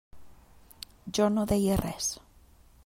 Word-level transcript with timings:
Jo 1.19 1.29
no 1.37 1.45
deia 1.53 1.79
res. 1.85 2.11